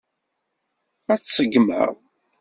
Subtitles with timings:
[1.13, 1.91] Ad t-ṣeggmeɣ.